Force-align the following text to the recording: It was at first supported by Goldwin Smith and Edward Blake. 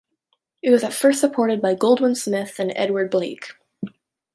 It 0.63 0.71
was 0.71 0.83
at 0.83 0.95
first 0.95 1.19
supported 1.21 1.61
by 1.61 1.75
Goldwin 1.75 2.15
Smith 2.17 2.55
and 2.57 2.73
Edward 2.75 3.11
Blake. 3.11 3.51